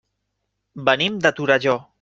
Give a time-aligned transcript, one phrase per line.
[0.89, 1.81] Venim de Torelló.